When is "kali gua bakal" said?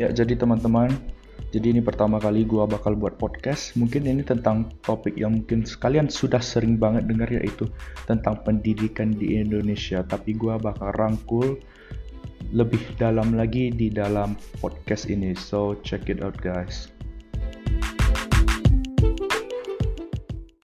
2.16-2.96